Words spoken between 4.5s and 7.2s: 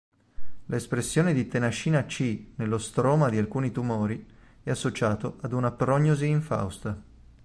è associato ad una prognosi infausta.